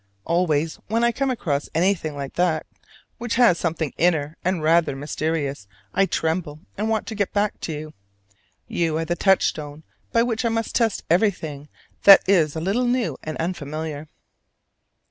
Always 0.25 0.79
when 0.87 1.03
I 1.03 1.11
come 1.11 1.29
across 1.29 1.69
anything 1.75 2.15
like 2.15 2.33
that 2.33 2.65
which 3.19 3.35
has 3.35 3.59
something 3.59 3.93
inner 3.99 4.35
and 4.43 4.63
rather 4.63 4.95
mysterious, 4.95 5.67
I 5.93 6.07
tremble 6.07 6.61
and 6.75 6.89
want 6.89 7.05
to 7.05 7.13
get 7.13 7.31
back 7.33 7.59
to 7.59 7.71
you. 7.71 7.93
You 8.67 8.97
are 8.97 9.05
the 9.05 9.15
touchstone 9.15 9.83
by 10.11 10.23
which 10.23 10.43
I 10.43 10.49
must 10.49 10.73
test 10.73 11.03
everything 11.07 11.69
that 12.01 12.27
is 12.27 12.55
a 12.55 12.59
little 12.59 12.85
new 12.87 13.15
and 13.21 13.37
unfamiliar. 13.37 14.07